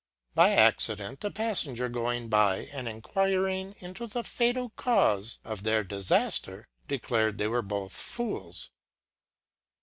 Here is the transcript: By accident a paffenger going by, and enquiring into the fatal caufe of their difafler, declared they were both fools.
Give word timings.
By 0.33 0.49
accident 0.53 1.23
a 1.23 1.29
paffenger 1.29 1.87
going 1.87 2.27
by, 2.27 2.65
and 2.73 2.87
enquiring 2.87 3.75
into 3.77 4.07
the 4.07 4.23
fatal 4.23 4.71
caufe 4.71 5.37
of 5.43 5.61
their 5.61 5.83
difafler, 5.85 6.63
declared 6.87 7.37
they 7.37 7.47
were 7.47 7.61
both 7.61 7.93
fools. 7.93 8.71